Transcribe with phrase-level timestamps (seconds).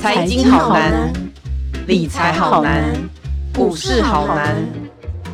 [0.00, 1.12] 财经好难，
[1.86, 2.92] 理财好难，
[3.54, 4.56] 股市好难。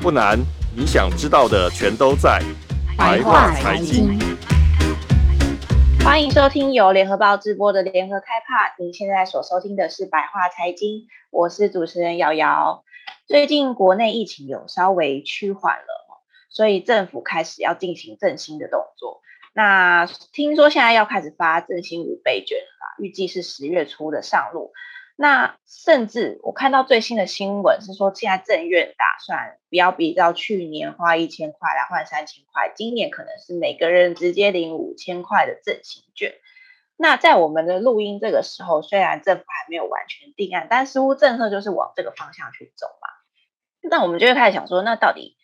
[0.01, 0.39] 不难，
[0.77, 2.43] 你想知道的全都在
[2.97, 4.19] 白话财经。
[6.05, 8.75] 欢迎收听由联合报直播的联合开趴。
[8.79, 12.85] 您现在所收听的是白话财经，我是主持人瑶瑶。
[13.27, 19.21] 最近国内疫情有稍微趋缓了，所以政府开始要进行振兴的动作。
[19.59, 24.71] 那听说现在要开始发振兴五倍券了啦，预计是十月初的上路。
[25.17, 36.35] 那甚至我看到最新的新闻是说，现在政院打算不要比照去年花一千块来换三千块，今年可能是每个人直接领五千块的振兴券。
[36.97, 43.09] 那在我们的录音这个时候，虽然政府还没有完全定案，但似乎政策就是往这个方向去走嘛。
[43.91, 45.35] 那我们就会开始想说，那到底？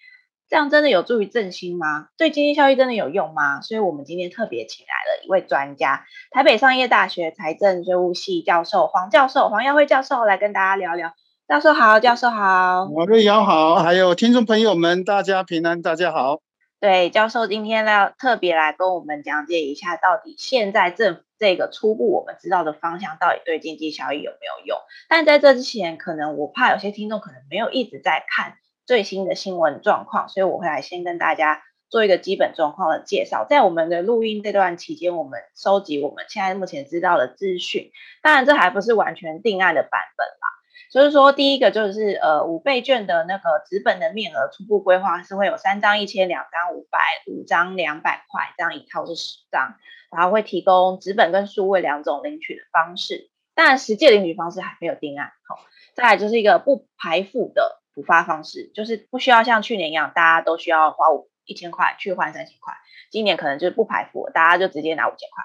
[0.55, 2.07] 这样真的有助于振兴吗？
[2.17, 3.61] 对经济效益真的有用吗？
[3.61, 11.13] 所以我们今天特别请来了一位专家，台北商业大学财政税务系教授黄教授，黄耀辉教授来跟大家聊聊。
[11.49, 16.39] 教授好，教授好，我瑞瑶好，还有听众朋友们，大家平安，大家好。
[16.79, 24.79] 对，教授今天要特别来跟我们讲解一下，到底现在政府这个初步我们知道的方向，到底对经济效益有没有用？
[25.09, 28.55] 但在这之前，可能我怕有些听众可能没有一直在看。
[28.87, 33.47] 最新的新闻状况，所以我会来先跟大家做一个基本状况的介绍。
[33.49, 37.91] 在我们的录音这段期间，我们收集我们现在目前知道的资讯。
[38.23, 40.55] 当然，这还不是完全定案的版本啦。
[40.91, 49.75] 所以说，第一个就是呃五倍券的那个纸本的面额初步规划是会有三张一千，两张五百，五张两百块，这样一套是十张，
[50.15, 53.31] 然后会提供纸本跟数位两种领取的方式。
[53.55, 55.33] 但，实际领取方式还没有定案。
[55.49, 55.59] 好，
[55.95, 57.81] 再来就是一个不排付的。
[57.95, 62.75] 补发方式就是不需要像去年一样，大家都需要花五一千块去换三千块。
[63.11, 65.45] 今年可能就是不排付，大家就直接拿五千块。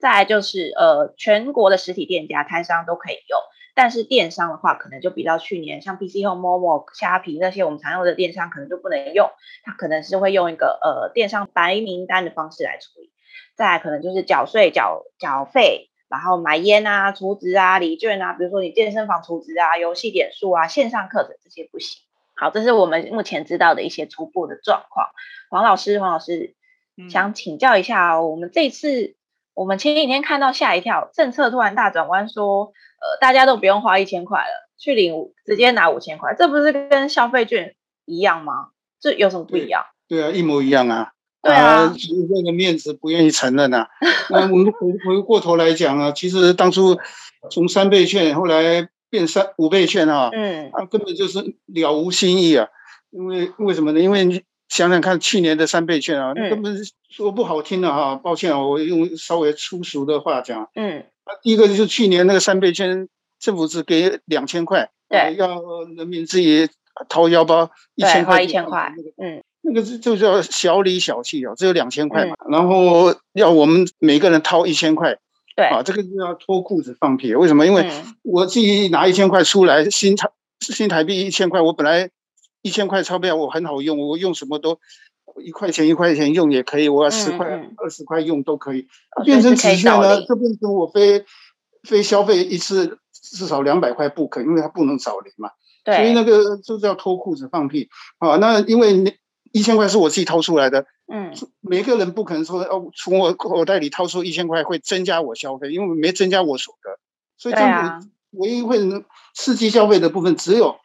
[0.00, 3.40] 再来就是呃，全国的实体店家摊商都可以用，
[3.74, 9.30] 但是电商的话，可能就比较去年像 PC Home、Momo、虾皮那些我们常用的电商，可能就不能用。
[9.62, 13.12] 它可能是会用一个呃电商白名单的方式来处理。
[13.54, 15.90] 再来可能就是缴税缴缴费。
[16.14, 22.00] 然后买烟啊、储值啊、礼券啊，比如说你健身房储值啊、游戏点数啊、线上课程这些不行。
[22.36, 25.08] 好，这是我们目前知道的一些初步的状况。
[25.50, 26.54] 黄老师，黄老师，
[27.10, 29.16] 想请教一下，哦，我们这次
[29.54, 37.74] 我们前几天看到吓一跳，政策突然大转弯，说呃大家都不用花一千块了，去领直接拿五千块，这不是跟消费券
[38.04, 38.70] 一样吗？
[39.00, 39.84] 这有什么不一样？
[40.08, 41.13] 对，对啊，一模一样啊。
[41.44, 41.94] 对啊，
[42.30, 43.86] 为了面子不愿意承认啊。
[44.30, 46.98] 那我们回回过头来讲啊，其实当初
[47.50, 52.66] 从三倍券后来变三五倍券啊，嗯，啊根本就是了无新意啊。
[53.10, 54.00] 因为为什么呢？
[54.00, 56.76] 因为你想想看，去年的三倍券啊，嗯、根本
[57.10, 61.04] 说不好听的哈、啊，抱歉啊，我用稍微粗俗的话讲，嗯，
[61.42, 63.06] 第一个就是去年那个三倍券，
[63.38, 65.62] 政府只给两千块，对，要
[65.96, 66.68] 人民自己
[67.08, 69.44] 掏腰包一千块，花一千块，嗯。
[69.66, 75.16] 那个是就叫小里小气哦，只有两千块嘛，嗯、然后要我们每个人掏一千块，
[75.56, 77.34] 对啊，这个就要脱裤子放屁。
[77.34, 77.66] 为什么？
[77.66, 80.28] 因为我自己拿一千块出来，新台
[80.60, 82.10] 新台币一千块，我本来
[82.60, 84.78] 一千块钞票我很好用，我用什么都
[85.42, 87.46] 一块钱一块钱用也可以，我要十块
[87.78, 88.86] 二十块用都可以。
[89.16, 91.24] 嗯、变成纸券呢，就变成我非
[91.88, 95.48] 非消费一次至少两百块不可，因为它不能找零嘛。
[95.84, 97.88] 对，所以那个就叫脱裤子放屁
[98.18, 98.36] 啊。
[98.36, 99.14] 那因为你。
[99.54, 106.98] 一千块是我自己掏出来的，嗯，每个人不可能说哦，从我口袋里掏出一千块会增加我消费，因为没增加我所得，
[107.38, 110.80] 所以政府唯一会能刺激消费的部分只有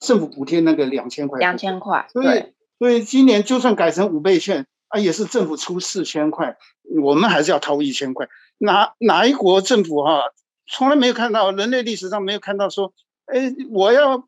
[0.00, 6.56] 政府补贴那个两千块，两千块，所以所以今年就算改成五倍券啊，也是政府出四千块，
[7.00, 8.28] 我们还是要掏一千块。
[8.58, 10.22] 哪哪一国政府哈、啊，
[10.66, 12.92] 从来没有看到，人类历史上没有看到说，
[13.26, 14.26] 哎，我要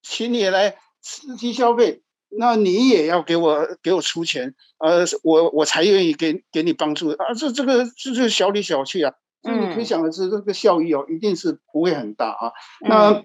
[0.00, 2.00] 请你来刺激消费。
[2.30, 7.32] 那你也要给我给我出钱，呃，我我才愿意给给你帮助啊！
[7.34, 12.52] 这这个这是小里小气啊，所以你可以想的是这个效益哦，一定是不会很大啊。
[12.84, 13.24] 嗯、那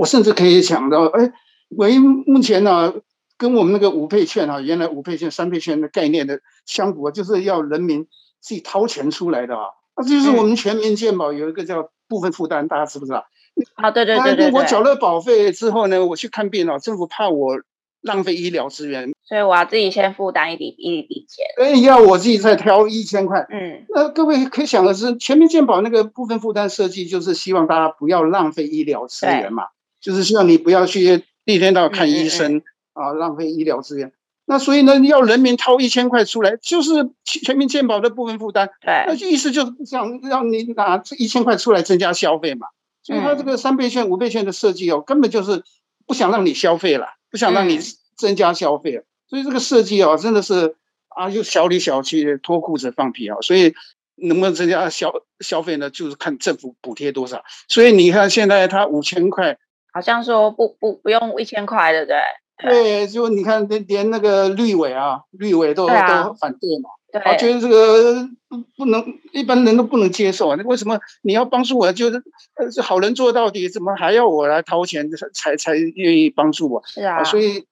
[0.00, 1.32] 我甚至可以想到，哎，
[1.70, 2.94] 唯一目前呢、啊，
[3.38, 8.08] 跟我们那个五倍券啊，原来五倍券、三倍券的概念的相符，就是要人民
[8.40, 9.62] 自己掏钱出来的啊。
[9.96, 13.26] 那就是我们全民健保有一个叫部分负担，大家知不知道？
[13.74, 14.52] 啊，对对对对，对。
[14.52, 17.60] 我缴了保费之后呢，我去看病了，政府怕我。
[18.02, 21.46] 浪费医疗资源，所以我要自己先负担一笔一笔钱。
[21.58, 23.46] 哎，要我自己再挑一千块。
[23.50, 29.64] 嗯，那各位可以想的是，全民健保那个部分负担设计，就是希望大家不要浪费医疗资源嘛，
[30.00, 32.62] 就是希望你不要去一天到晚看医生、
[32.94, 34.12] 啊，浪费医疗资源。
[34.46, 38.68] 那所以呢，要人民掏一千块出来，就是全民健保的部分负担。
[38.80, 42.66] 对，那意思就是想让你拿这一千块出来增加消费嘛。
[43.02, 45.62] 所以他这个三倍券、五倍券的设计哦，根本就是
[46.06, 47.78] 不想让你消费了，不想让你
[48.16, 49.02] 增加消费。
[49.28, 50.74] 所以这个设计啊，真的是
[51.08, 53.36] 啊，就小里小气，脱裤子放屁啊。
[53.42, 53.74] 所以
[54.16, 55.88] 能不能增加消消费呢？
[55.90, 57.42] 就是看政府补贴多少。
[57.68, 59.56] 所以你看现在他五千块，
[59.92, 62.16] 好像说不不不用一千块，对不对？
[62.62, 70.56] 对，就你看，连连那个绿委啊，绿委都、啊、都反对嘛，对，我觉得这个不不能，一般人都不能接受啊。
[70.56, 71.92] 那为什么你要帮助我？
[71.92, 72.22] 就是
[72.56, 76.82] 呃，好人做到底，怎么还要我来掏钱才才愿意帮助我？
[76.86, 77.64] 是啊，啊，所以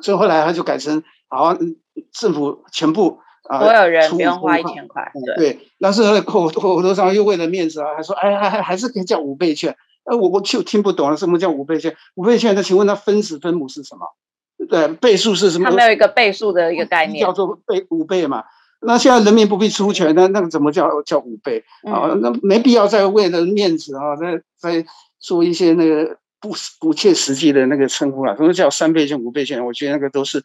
[0.00, 1.56] 所以后来他就改成，好，
[2.12, 9.76] 政府全部啊，所有人不用花一千块，对，对，但是口口头上又为了面子啊，还说，哎，还还还是可以叫五倍券。
[10.04, 11.94] 呃，我我就听不懂了，什么叫五倍券？
[12.14, 14.06] 五倍券，那请问它分子分母是什么？
[14.70, 15.68] 对，倍数是什么？
[15.68, 18.44] 它没有一个倍数的一个概念，叫做倍五倍嘛。
[18.80, 22.14] 那现在人民不必出钱，那那个怎么叫叫五倍啊？
[22.20, 24.86] 那没必要再为了面子啊，再再
[25.18, 28.36] 做一些那个不不切实际的那个称呼了。
[28.36, 29.64] 什么叫三倍券、五倍券？
[29.64, 30.42] 我觉得那个都是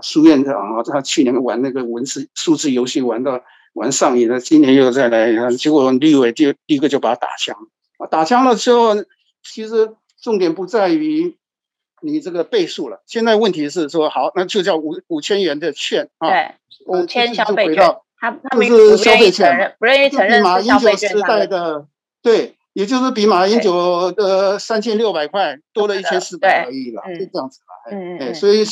[0.00, 3.42] 苏院长啊，他去年玩那个文字数字游戏玩到
[3.74, 7.56] 玩上瘾了，今年又再来，结果绿委第第一个就把他打枪
[7.98, 8.94] 啊，打枪了之后，
[9.42, 11.36] 其实重点不在于。
[12.02, 16.54] 你这个倍数了，现在问题是说好，那就叫五五千元的券啊，对，
[16.86, 21.16] 五千消费券，他他们是消费券，不愿意承认是消费券。
[21.16, 21.86] 马英九时代的，
[22.22, 27.96] 对，也就是比马英九的三千六百块多了一千四百而已了，就这样子了。
[27.96, 28.64] 嗯嗯，所以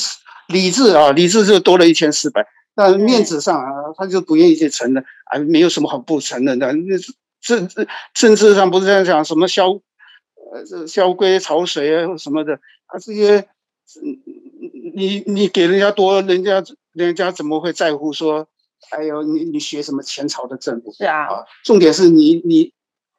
[0.49, 3.67] 理智啊，理智就多了一千四百，但面子上啊，
[3.97, 6.97] 他就不愿意去承认，啊，没有什么好不承认的，那
[7.41, 9.81] 政治政治上不是这样讲，什么萧
[10.53, 12.55] 呃这萧规曹随啊什么的。
[12.87, 13.49] 啊，这些，
[14.95, 16.63] 你你给人家多，人家
[16.93, 18.49] 人家怎么会在乎说？
[18.91, 20.91] 哎呦，你你学什么前朝的政府？
[20.93, 22.73] 是啊，啊，重点是你你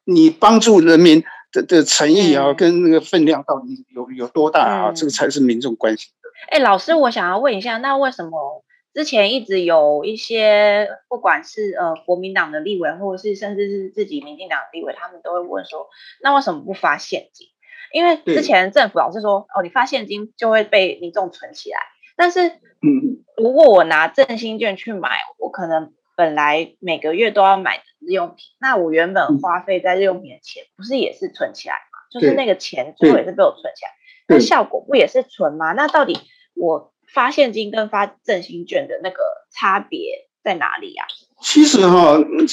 [0.04, 4.90] 你帮助人民的的诚意啊，跟那个分量到底有有多大啊？
[4.90, 6.28] 嗯、这个才是民众关心的。
[6.50, 8.64] 哎，老师，我想要问一下，那为什么
[8.94, 15.88] 之前一直有一些不管是呃国民党的立委，或者是甚至是自己民进党的立委，他们都会问说，
[16.20, 17.48] 那为什么不发现金？
[17.92, 21.78] 因为之前政府老是说，哦，你发现金就会被民众存起来。
[22.16, 31.98] 但是，嗯，如果我拿振兴券去买，我可能本来每个月都要买日用品，那我原本花费在日用品的钱，不是也是存起来吗？
[32.10, 33.90] 就是那个钱最后也是被我存起来，
[34.28, 35.72] 那效果不也是存吗？
[35.72, 36.18] 那到底
[36.54, 39.16] 我发现金跟发振兴券的那个
[39.50, 41.04] 差别在哪里呀？
[41.40, 42.12] 其实哈，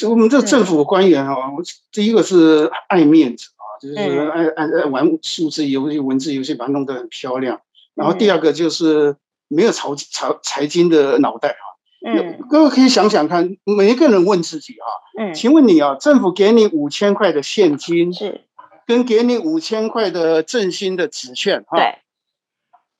[0.10, 1.36] 我们这政府官员哈，
[1.92, 3.64] 第一个是爱面子啊。
[3.80, 7.62] 就是爱爱爱玩数字游戏、文字游戏，把它弄得很漂亮。
[7.96, 9.16] 然后第二个就是
[9.48, 11.64] 没有财财财经的脑袋啊。
[12.06, 14.88] 嗯，各位可以想想看，每一个人问自己啊，
[15.20, 18.42] 嗯，请问你啊，政府给你五千块的现金，是
[18.88, 22.00] 跟给你五千块的振兴的纸券，哈，对，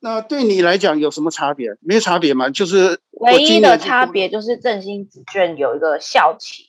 [0.00, 1.76] 那对你来讲有什么差别？
[1.80, 6.66] 没有差别嘛，就是唯一的差别就是振兴纸券有一个效期。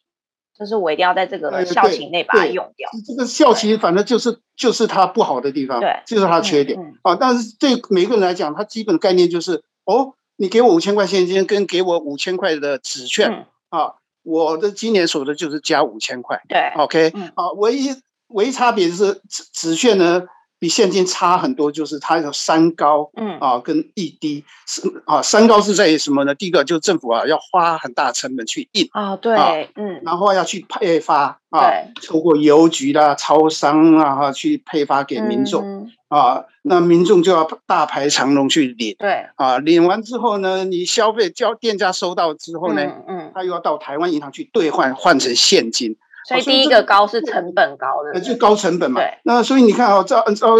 [0.54, 2.88] 就是我一定要在这个效期内把它用掉。
[3.08, 7.18] 这个效期反正就是就是它不好的地方，对，就是它的缺点、嗯嗯、啊。
[7.20, 16.40] 但是对每个人来讲，它基本概念就是哦，你给我五千块现金，跟给我五千块的纸券、嗯、啊，我的今年所得就是加五千块。
[16.48, 17.96] 对，OK，、嗯、啊，唯一
[18.28, 20.28] 唯一差别是纸纸券呢。
[20.62, 23.40] 比现金差很多，就是它有三高，嗯。
[23.40, 26.36] 啊，跟一低是啊，三高是在于什么呢？
[26.36, 31.72] 第一个就是政府啊要花很大成本去印啊，对，嗯，然后要去配发啊，
[32.08, 39.26] 透过邮局啦、超商啊哈去配发给民众啊，那民众就要大排长龙去领，对。
[39.38, 45.98] 啊，领完之后呢，你消费交店家收到之后呢，嗯，他又要到台湾银行去兑换换成现金。
[46.28, 49.02] 所以第一个高是成本高的，就高成本嘛。
[49.02, 49.18] 对。
[49.24, 50.56] 那所以你看啊，照按照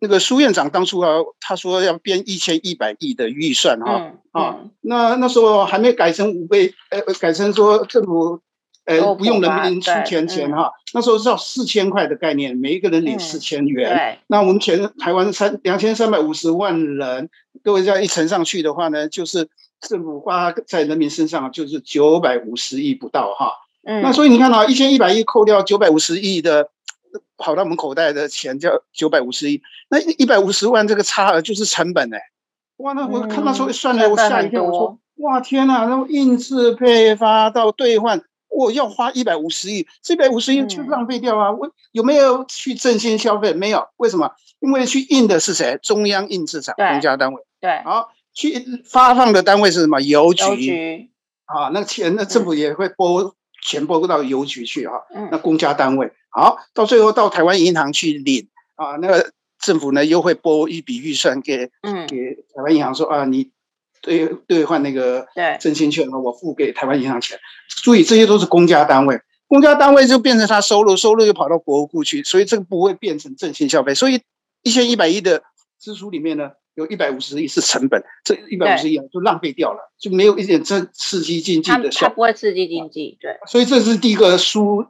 [0.00, 8.40] 那个苏院长当初啊，他说要编一千一百亿的预算哈啊，那那时候还没改成五倍，呃，改成说政府
[8.84, 13.90] 呃不用人民出钱钱哈，那时候是要四千块的概念，每一个人领四千元。
[13.90, 14.18] 对。
[14.28, 17.28] 那我们全台湾三两千三百五十万人，
[17.64, 19.48] 各位这样一乘上去的话呢，就是
[19.80, 23.50] 政府花在人民身上就是九百五十亿不到哈。
[23.88, 26.68] 嗯，那所以你看啊，一千一百亿扣掉九百五十亿的
[27.38, 32.20] 跑到我们口袋的钱叫九百五十亿，那一百五十万这个差额就是成本哎，
[32.76, 41.50] 哇，那我看到时候算了，我吓一跳，我说哇天呐，那印制配发到兑换，我要花一百五十亿，这一百五十亿就浪费掉啊！
[41.52, 43.54] 我有没有去振兴消费？
[43.54, 44.32] 没有，为什么？
[44.60, 45.78] 因为去印的是谁？
[45.82, 47.42] 中央印制厂，公家单位。
[47.60, 48.10] 对，好。
[48.34, 50.00] 去发放的单位是什么？
[50.00, 50.44] 邮局。
[50.44, 51.10] 邮局。
[51.46, 53.34] 啊，那钱那政府也会拨
[53.68, 55.04] 钱拨到邮局去哈。
[55.14, 55.28] 嗯。
[55.30, 63.50] 那公家单位，好，到最后到台湾银行去领啊，那个政府呢又会拨一笔预算给嗯给台湾银行说啊，你
[64.00, 67.38] 兑兑换那个对振兴券，我付给台湾银行钱。
[67.68, 73.94] 注意，这些都是公家单位，公家单位就变成他收入，收入又跑到国库去，所以这个不会变成振兴消费。
[73.94, 74.22] 所以
[74.62, 75.42] 一千一百亿的
[75.80, 82.08] 支出里面呢，有一百五十亿是成本，这一百五十亿就浪费掉了，就没有一点这刺激经济的效果。
[82.08, 83.36] 它不会刺激经济，对。
[83.48, 84.86] 所以这是第一个输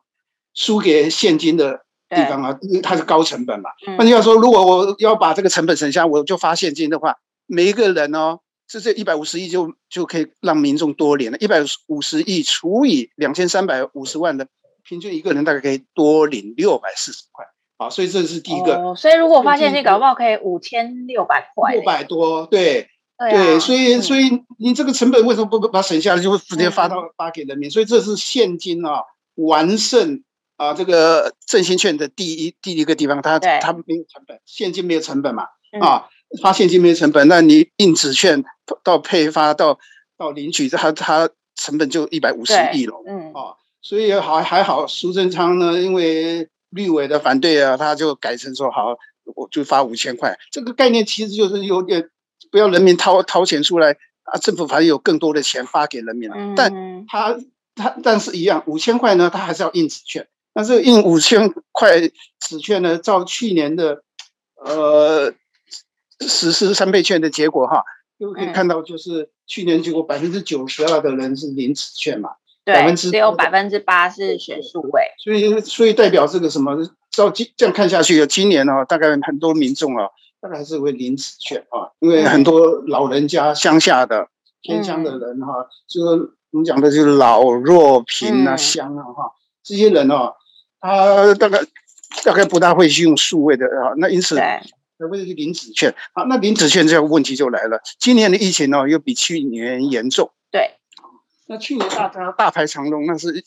[0.52, 1.80] 输给现金的
[2.11, 3.71] 地方啊，因为它是高成本嘛。
[3.97, 7.16] 那你要说，如果我要把这个成本省下，我就发现金的话，
[7.47, 8.40] 每一个人哦。
[8.71, 14.47] 这这一百五十亿就就可以让民众多领了，一百五十亿除以两千三百五十万的，
[14.87, 17.47] 平均一个人大概可以多领六百四十块，
[17.78, 18.76] 啊，所以这是第一个。
[18.76, 27.70] 哦，所以如果发现金搞不好可以五千六百块，六百多，对，对，对，啊，所以所以你这个成本为什么不把它省下来，就会直接发到发给人民？
[27.70, 29.02] 所以这是现金啊
[29.37, 30.23] 完胜
[30.56, 35.44] 啊这个振兴券的第一第一个地方，它它没有成本，现金没有成本嘛，
[35.80, 36.08] 啊。
[36.42, 38.44] 发现金没有成本，那你印纸券
[38.85, 39.78] 到配发到
[40.18, 43.02] 到领取，它它成本就一百五十亿了。
[43.06, 48.96] 嗯，啊，所以还还好，苏贞昌呢，因为绿委的反对啊，他就改成说好，
[49.34, 50.38] 我就发五千块。
[50.50, 52.10] 这个概念其实就是有点
[52.50, 56.37] 不要人民掏掏钱出来啊，政府反正有更多的钱发给人民了。
[56.38, 57.38] 嗯、但他
[57.75, 60.28] 他但是一样，五千块呢，他还是要印纸券。
[60.52, 62.00] 但是印五千块
[62.40, 64.02] 纸券呢，照去年的
[64.56, 65.34] 呃。
[66.20, 67.84] 实施三倍券的结果哈，
[68.18, 72.30] 就可以看到，就是去年结果百分之九十二的人是领纸券嘛，
[72.72, 76.76] 对，只有百分之八是选数位，所以所以代表这个什么，
[77.10, 80.08] 照今这样看下去，今年啊，大概很多民众啊，
[80.40, 84.28] 大概还是会领纸券啊，因为很多老人家乡下的
[84.60, 89.32] 偏乡的人哈，就是我们讲的就是老弱贫啊乡啊哈，
[89.64, 90.32] 这些人啊，
[90.80, 91.60] 他大概
[92.25, 94.38] 大概不大会去用数位的啊，那因此。
[95.12, 97.80] 为了领纸券，好，那领纸券这个问题就来了。
[98.00, 100.32] 今年的疫情呢，又比去年严重。
[100.50, 100.72] 对，
[101.49, 103.43] 那去年大家大排长龙，那是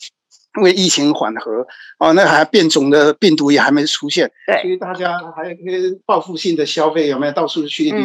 [0.56, 1.66] 因为疫情缓和
[1.98, 7.96] 哦，那还变种的病毒也还没出现，对，所以大家还可以报复性的消费，有没有到处去领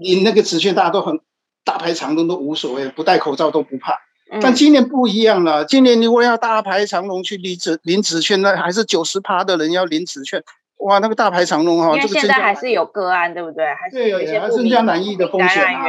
[0.00, 0.74] 领、嗯、那个纸券？
[0.74, 1.20] 大家都很
[1.64, 3.92] 大排长龙都无所谓，不戴口罩都不怕。
[4.32, 10.42] 嗯、但今年不一样了，今年如果要大排长龙去领纸领纸券，那还是九十趴的人要领纸券。
[10.80, 13.64] 哇，那个大排长龙哈，因为现在还是有个案，对不对？
[13.74, 15.84] 还是有一些增加难易的风险啊。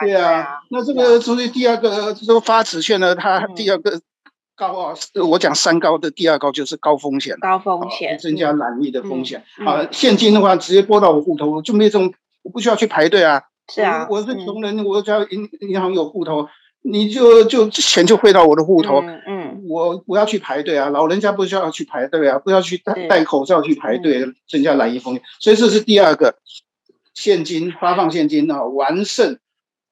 [0.00, 4.00] 对啊，那这个所以第二个说发纸券呢，它第二个
[4.56, 4.94] 高啊，
[5.28, 9.86] 我讲三高的第二高就是高风险，高风险增加难易的风险啊。
[9.90, 12.12] 现金的话直接拨到我户头，就没这种，
[12.42, 13.42] 我不需要去排队啊。
[13.72, 16.48] 是啊，我是穷人，我只要银银行有户头。
[16.84, 19.04] 你就就钱就汇到我的户头，
[19.68, 26.36] 我不要去排队啊，老人家不需要去排队啊，不要去戴戴口罩去排队，嗯、增加染疫风险，所以这是第二个
[27.14, 29.38] 现金发放现金啊，完胜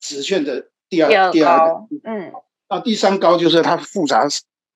[0.00, 2.32] 纸券的第二第二，个，嗯，
[2.68, 4.26] 啊，第三高就是它复杂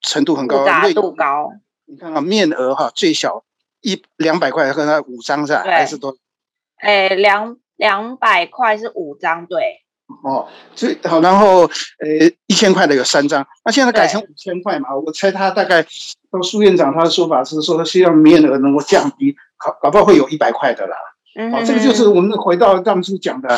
[0.00, 1.52] 程度很高，复杂度高，
[1.86, 3.44] 你看啊，面额哈最小
[3.80, 5.62] 一两百块和它五张是吧？
[5.62, 6.16] 还是多？
[6.76, 9.83] 哎，两两百块是五张，对。
[10.22, 14.94] 哦，所以好，然后呃，一千块的有三张，那现在改成五千块嘛？
[14.94, 15.82] 我猜他大概，
[16.30, 20.96] 到苏院长他的说法是说，他希望面额能够降低，搞搞不好会有一百块的啦。
[21.36, 23.48] 嗯，哦，这个就是我们回到当初讲的，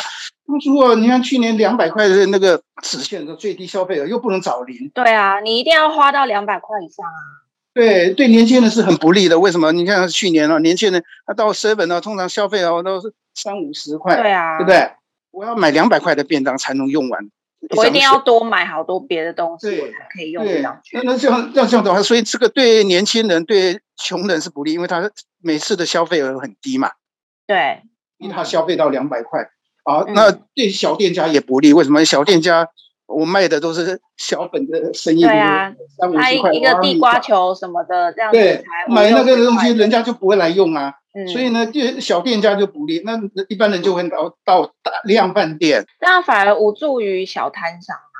[0.47, 4.89] 当初啊，你看去年两百块的那个纸券的最低消费额又不能找零。
[4.93, 7.19] 对啊，你一定要花到两百块以上啊。
[7.73, 9.37] 对，对年轻人是很不利的。
[9.37, 9.71] 为什么？
[9.71, 14.89] 你看去年啊，年轻人他到 seven 啊，通常消费啊都是三五十块，对啊，对不对？
[15.37, 17.29] 我要买两百块的便当才能用完，
[17.75, 20.99] 我一定要多买好多别的东西，我才可以用上去。
[21.03, 26.89] 那这样这样的话，所以这个对年轻人、对穷人是不利，因为他每次的消费额很低嘛。
[27.45, 27.83] 对，
[28.17, 29.41] 因为他消费到两百块
[29.83, 31.71] 啊，那对小店家也不利。
[31.71, 32.03] 为什么？
[32.03, 32.67] 小店家
[33.07, 40.93] 我卖的都是小本的生意，对啊，三五十块一个地瓜球什么的这样子，对，买那个东西人家就不会来用啊。
[41.33, 48.19] 所以呢，就小店家就不利，那一般人就会到到大量饭店，这样反而无助于小摊商啊。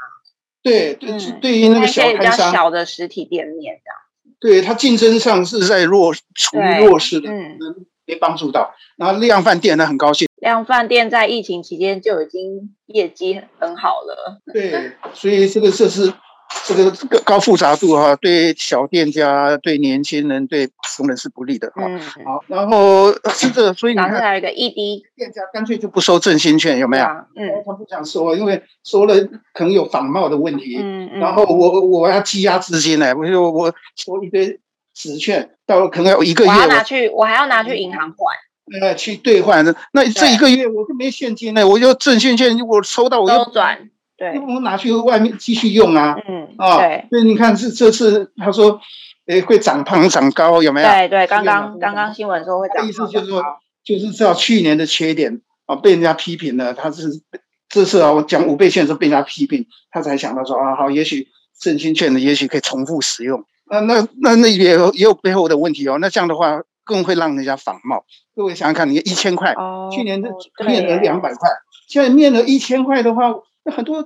[0.63, 3.97] 对对，嗯、对于那个小摊商，比较小的实体店面这样，
[4.39, 7.59] 对他竞争上是在弱处于弱势的，嗯，
[8.05, 8.73] 没帮助到。
[8.97, 14.39] 然后量贩店呢，很高兴，量饭店在疫情期间就已经业绩很好了。
[14.53, 16.13] 对，所以这个这是
[16.63, 21.83] 这个这个高复杂度哈，对小店家、对年轻人、对普通人是不利的哈。
[21.85, 27.05] 嗯，好，然后是这个，所以你看，还有一个 ED 店家干脆就不收振兴券，有没有？
[27.35, 29.15] 嗯，他不想收，因为收了
[29.53, 30.77] 可能有仿冒的问题。
[30.79, 31.19] 嗯嗯。
[31.19, 34.59] 然后我我要积压资金呢，我就我收一堆
[34.93, 36.49] 纸券，到可能要一个月。
[36.51, 38.35] 我要拿去，我还要拿去银行换。
[38.81, 43.89] 呃，去兑换的，那这一个月我就没现金了，我就证券券我收到我又转。
[44.17, 48.81] 对，我拿去外面继续用啊，嗯啊，对，所以你看这这次他说，
[49.27, 50.89] 诶会长胖长高有没有？
[50.89, 52.87] 对对，刚刚刚刚新闻说会长胖。
[52.87, 53.43] 意思就是说，
[53.83, 57.21] 就是知道去年的缺点啊，被人家批评了，他是
[57.69, 61.27] 这次啊，我讲五倍券的时候被人家批评，他才想到说啊，好，也许
[61.59, 63.45] 证券券呢，也许可以重复使用。
[63.69, 68.05] 那，那那那也有也有背后的问题哦，那这样的话更会让人家仿冒。
[68.35, 70.31] 各位想想看，你一千块，哦、去年的
[70.65, 71.49] 面额两百块，
[71.87, 73.35] 现在面额一千块的话。
[73.63, 74.01] 那很多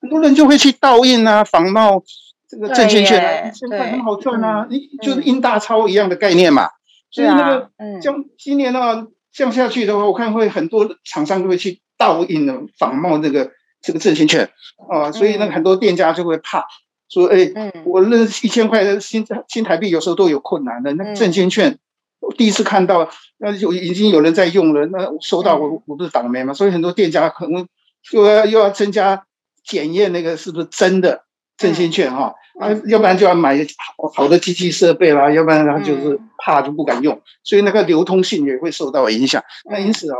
[0.00, 2.00] 很多人就会去盗印啊，仿冒
[2.48, 6.68] 这个证券券啊，一千块很好赚啊，你就是印大钞一样的概念嘛。
[7.10, 7.70] 所以那个，
[8.00, 13.50] 像今年的话降下去的话，我看会很多厂商都会去盗印的仿冒这个
[13.82, 14.48] 这个证券券
[14.88, 16.64] 啊，所以那个很多店家就会怕
[17.08, 21.76] 说，哎，我那一千块的新新台币有时候都有困难的，那证券券
[22.20, 27.66] 我第一次看到，那就已经有人在用了，那收到我我不是倒霉嘛，所以很多店家可能。
[28.14, 29.26] 又要又要增加
[29.62, 31.22] 检验那个是不是真的
[31.58, 39.44] 振兴券哈啊，要不然就要买好好的机器设备啦，要不然他就是怕就不敢用，所以那个流通性也会受到影响。
[39.66, 40.16] 那因此啊，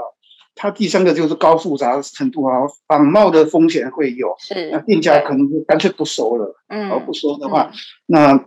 [0.55, 2.53] 它第三个就是高复杂程度啊，
[2.87, 4.37] 仿冒的风险会有。
[4.39, 6.55] 是，那店家可能就干脆不收了。
[6.69, 7.73] 嗯，而不收的话，
[8.05, 8.45] 那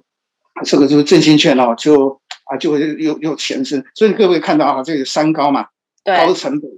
[0.63, 2.21] 这个就是振兴券哦，就
[2.53, 3.83] 啊就会有有钱生。
[3.95, 5.67] 所以各位看到啊，这个三高嘛，
[6.03, 6.69] 高成本。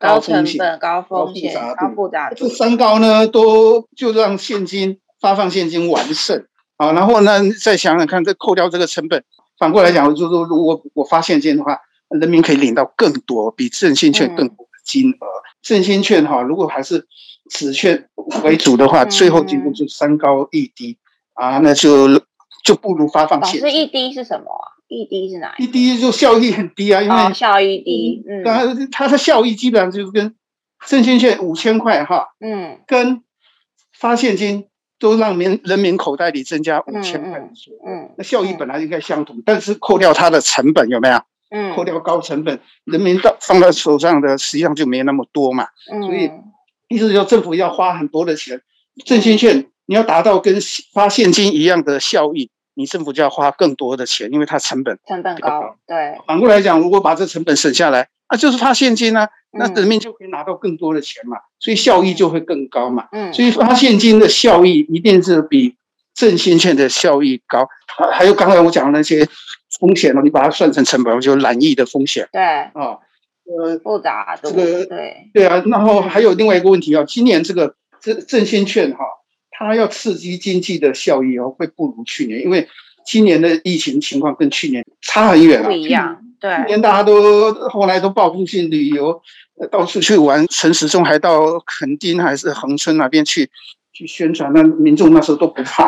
[0.00, 6.46] 高成本、高风险、高复杂，这三高呢，都就让现金发放现金完胜
[6.78, 6.92] 啊。
[6.92, 9.22] 然后呢，再想想看，这扣掉这个成本，
[9.58, 15.26] 反过来讲，就是说，如果我发现金的话，人民可以领到更多，比振兴券更多的金额。
[15.60, 17.06] 振兴券哈，如果还是
[17.50, 18.08] 纸券
[18.42, 20.96] 为主的话，最后结果就三高一低
[21.34, 22.08] 啊，那就
[22.64, 23.60] 就不如发放现金。
[23.60, 24.79] 老师，一低是什么啊？
[24.90, 25.64] 一低是哪一？
[25.64, 28.24] 一低就效益很低啊，因为、哦、效益低。
[28.28, 30.34] 嗯，当然它的效益基本上就是跟
[30.84, 33.22] 振兴券五千块哈，嗯，跟
[33.96, 34.66] 发现金
[34.98, 37.38] 都让民人民口袋里增加五千块，
[37.86, 41.22] 嗯，那效益本来应该相同，嗯、但是扣掉它的成本有没有？
[41.50, 46.30] 嗯，扣掉高成本，人民到放在手上的实际上就没那么多嘛，嗯，所以
[46.88, 48.60] 意思就政府要花很多的钱，
[49.04, 50.58] 振兴券你要达到跟
[50.92, 52.50] 发现金一样的效益。
[52.80, 55.76] 你政府就要花更多的钱，因为它成本成本高。
[55.86, 63.06] 对，反过来讲，如果把这成本省下来，啊，就是发现金呢，那人民就可以拿到更多的钱嘛，所以效益就会更高嘛。
[63.12, 65.76] 嗯，所以发现金的效益一定是比
[66.14, 67.68] 振兴券的效益高。
[67.86, 69.28] 还还有刚才我讲的那些
[69.78, 72.26] 风险呢，你把它算成成本，就染疫的风险。
[72.32, 72.96] 对，啊，
[73.44, 74.38] 呃，复杂。
[74.42, 79.04] 这个对对啊，然后还有另外一个问题啊，今年这个这振兴券哈。
[79.66, 82.66] 它要刺激经济的效益哦，会不如去年，因为
[83.04, 85.68] 今年的疫情情况跟去年差很远了。
[85.68, 86.54] 不一样，对。
[86.56, 89.20] 去年大家都后来都报复性旅游，
[89.70, 93.50] 到处去玩，陈时中还到垦丁还是恒春那边去
[93.92, 95.84] 去宣传，那民众那时候都不怕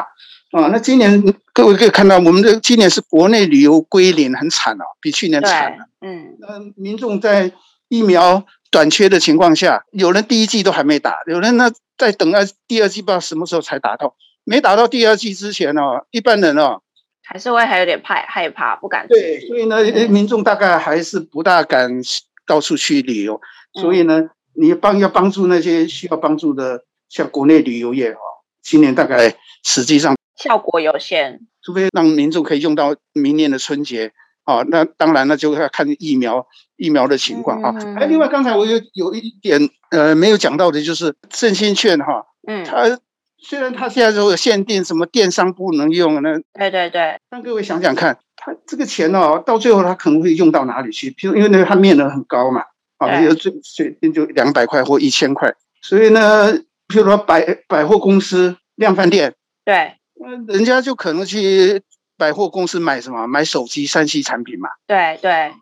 [0.50, 0.68] 啊。
[0.68, 5.86] 那今年各位可以看到，我们的今年是国内旅游归零，很惨哦，比去年惨了。
[6.00, 7.52] 嗯，那民众在
[7.92, 11.70] 疫苗短缺的情况下，有人第一剂都还没打，有人呢。
[11.98, 16.80] 在等啊，第二季不知道什么时候才打到，没打到第二季之前哦，一般人哦
[17.22, 19.06] 还是会还有点怕害怕，不敢。
[19.06, 22.00] 对，所以呢，嗯、民众大概还是不大敢
[22.46, 23.40] 到处去旅游。
[23.74, 28.18] 所以呢，你帮要帮助那些需要帮助的，像国内旅游业哦，
[28.62, 34.12] 今年大概实际上效果有限，除非让民众可以用到明年的春节。
[34.44, 37.72] 哦，那当然，那就要看疫苗疫苗的情况啊。
[37.96, 42.98] 哎、嗯，另外刚才我有有一点呃没有讲到的，就是振兴券哈，嗯，它
[43.38, 51.10] 虽然它现在都有限定，什么电商不能用，那对对对，但各位想想看，它这个钱哦，到最后它可能会用到哪里去？
[51.12, 52.62] 譬如因为那个它面额很高嘛，
[52.98, 56.52] 啊，有最最就两百块或一千块，所以呢，
[56.88, 61.80] 譬如说百百货公司、量贩店，对，那人家就可能去。
[62.22, 63.26] 百货公司买什么？
[63.26, 64.68] 买手机、三 C 产品嘛。
[64.86, 65.52] 对对，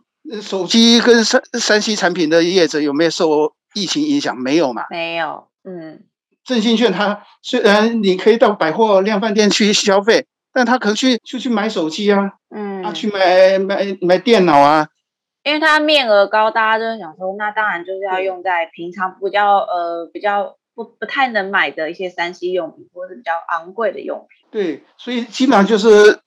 [0.43, 4.37] 手机跟三三 C 产品的业者有没有受疫情影响？
[4.37, 4.85] 没有嘛？
[4.91, 5.49] 没有。
[5.65, 6.05] 嗯，
[6.45, 14.89] 振兴券它虽然你可以到百货量贩店去消费，但他可能去就去买手机啊，嗯，啊去买买买电脑啊。
[15.43, 24.51] 因为它面额高，大家就想说，那当然就是要用在平常比较呃比较不不太能买的一些三 C 用品，或者是比较昂贵的用品。
[24.51, 26.21] 对，所以基本上就是，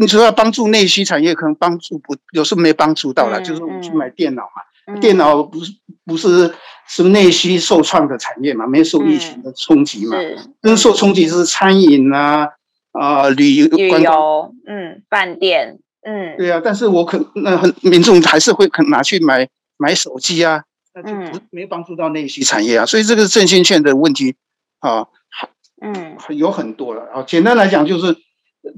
[0.00, 3.38] 你说要帮助内需产业，可能帮助不，有时候没帮助到了。
[3.38, 5.72] 嗯、就是我们去买电脑嘛，嗯、电脑不是
[6.06, 6.54] 不是
[6.88, 10.16] 是内需受创的产业嘛，没受疫情的冲击嘛。
[10.62, 12.48] 真、嗯、受冲击是餐饮啊，
[12.92, 16.62] 啊、呃、旅游、旅游，嗯，饭店，嗯，对啊。
[16.64, 20.62] 但是我可那很民众还是会肯拿去买买手机啊，
[20.94, 22.86] 那就不没帮助到内需产业啊。
[22.86, 24.34] 所以这个振兴券的问题
[24.78, 25.08] 啊。
[25.82, 27.22] 嗯，有很多了啊。
[27.22, 28.16] 简单来讲，就是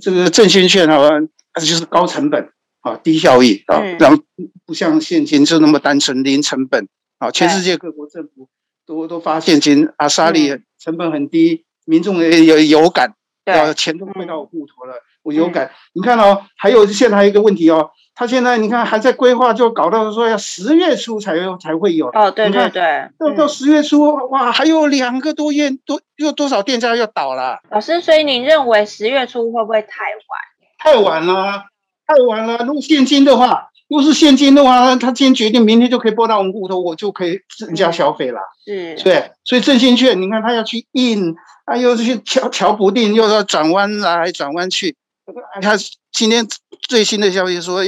[0.01, 1.11] 这个振兴券啊，
[1.53, 4.23] 它就是高成本啊，低效益啊，然后
[4.65, 7.31] 不像现金就那么单纯零成本啊。
[7.31, 8.49] 全世界各国政府
[8.87, 13.15] 都都发现金，阿沙利成本很低，民众也有有感，
[13.45, 15.71] 啊，钱都汇到我户头了，我有感。
[15.93, 17.91] 你看哦，还有现在还有一个问题哦。
[18.15, 27.61] 他现在你看还在规划，就搞到说要十月初才才会有哦，对对对，到到十月初哇，还有两个多月多，又多少店家要倒了？
[27.71, 29.89] 老师，所以您认为十月初会不会太
[30.29, 30.39] 晚？
[30.79, 31.65] 太晚了，
[32.07, 32.59] 太晚了。
[32.67, 38.41] 如果现金的话，如果是现金的话，他今天决定，明天就可以拨到我们户头，我就可以增加消费了。
[38.67, 44.95] 是，对，所以振兴券，你看他要去印，他又是去乔乔不定，又要转弯来转弯去。
[45.63, 45.79] 他
[46.13, 46.47] 今天
[46.89, 47.83] 最新的消息说。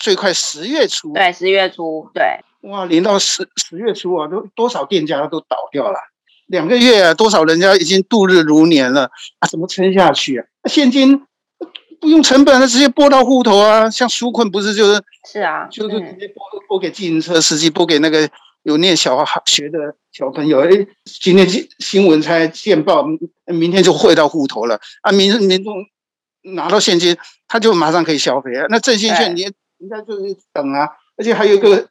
[0.00, 2.24] 最快十月初，对，十月初，对，
[2.62, 5.98] 哇，连到十十月初啊，都多少店家都倒掉了，
[6.46, 9.10] 两个月啊，多少人家已经度日如年了
[9.40, 10.46] 啊，怎么撑下去啊？
[10.64, 11.22] 现金
[12.00, 18.26] 不用成本，那直接拨到户头啊，像纾困不是就是是啊，就是直接拨拨给自行车司机，拨给那个
[18.62, 19.78] 有念小学的
[20.12, 20.70] 小朋友，哎，
[21.04, 23.04] 今天新新闻才见报，
[23.44, 24.80] 明天就汇到户头了。
[25.02, 25.74] 啊，民民众
[26.54, 29.46] 拿到现金，他就马上可以消费啊，那振兴券你。
[29.80, 31.88] 应该就是等啊，而且还有一个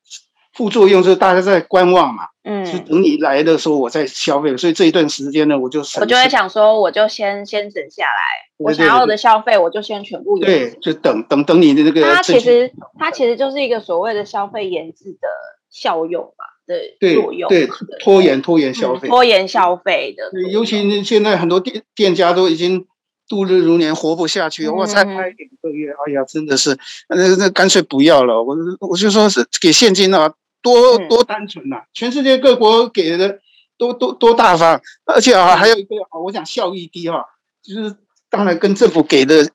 [0.53, 2.23] 副作用，就是大家在观望嘛。
[2.43, 4.55] 嗯，是等你来的时候，我再消费。
[4.57, 12.01] 所以这一段时间呢，我就我就会想说，我就先先省下来，我想要的消费，我就先全部延对，就等等等你的那个。
[12.01, 15.27] 它其实它其实就是一个所谓的消费延滞的
[15.69, 17.67] 效用嘛对作用，对，
[17.99, 20.49] 拖延拖延消费，拖延消费的。
[20.49, 22.85] 尤其现在很多店店家都已经。
[23.29, 24.67] 度日如年，活不下去。
[24.67, 28.43] 我才开两个月，哎呀，真的是，那那干脆不要了。
[28.43, 31.83] 我我就说是给现金啊，多多单纯呐！
[31.93, 33.39] 全世界各国给的
[33.77, 37.23] 都多多大方，而且啊，还有一个啊，我讲效益低哈，
[37.61, 37.95] 就是
[38.29, 39.47] 当然跟政府给的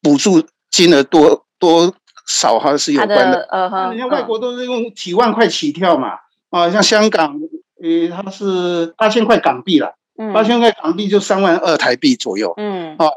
[0.00, 1.92] 补助金额多多
[2.26, 3.42] 少哈是有关的。
[3.50, 6.12] 呃，人家外国都是用几万块起跳嘛，
[6.50, 7.38] 啊，像香港，
[7.82, 9.96] 呃，它是八千块港币了。
[10.32, 12.52] 八千块港币就三万二台币左右。
[12.56, 13.08] 嗯，啊，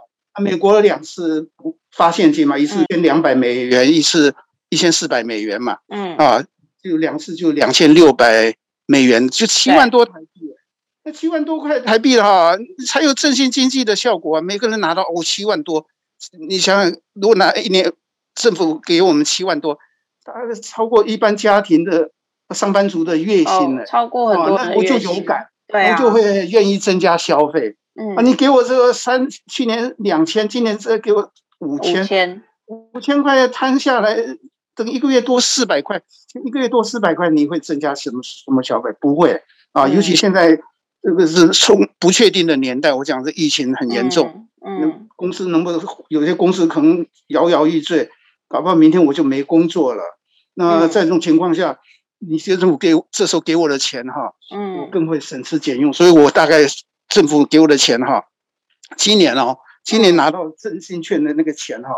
[0.42, 1.50] 美国两次
[1.92, 4.34] 发现金嘛，一次一千两百美元，一次
[4.70, 5.78] 一千四百美元嘛。
[5.90, 6.44] 嗯，啊，
[6.82, 10.42] 就两次就两千六百美元，就七万多台币。
[11.06, 12.56] 那七万多块台币的话，
[12.88, 14.42] 才有振兴经济的效果啊！
[14.42, 15.86] 每个人拿到哦七万多，
[16.48, 17.92] 你想想，如果拿一年
[18.34, 19.78] 政府给我们七万多，
[20.24, 22.12] 大概超过一般家庭的
[22.56, 25.50] 上班族的月薪呢，超过很多，那我就有感。
[25.74, 27.76] 我就会愿意增加消费。
[27.96, 34.18] 嗯啊，你给我这个三，去年两千，今年这给我五千，五千块摊下来，
[34.76, 36.02] 等一个月多四百块，
[36.44, 38.90] 一个月多四百块，你会增加什么什么消费？
[39.00, 40.60] 不会啊，尤其现在
[41.04, 48.10] 这个是从不确定的年代，我讲这疫情很严重，嗯，公司能不能有些公司可能摇摇欲坠，
[48.48, 50.02] 搞不好明天我就没工作了。
[50.56, 51.80] 那在这种情况下。
[52.28, 56.60] 你政府给这时候给我的钱哈，嗯，我更会省吃俭用，所以我大概
[57.10, 58.26] 政府给我的钱哈，
[58.98, 61.90] 今年哦，今年拿到振兴券的那个钱哈，